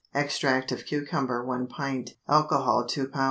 [0.15, 2.15] Extract of cucumber 1 pint.
[2.27, 3.19] Alcohol 2 lb.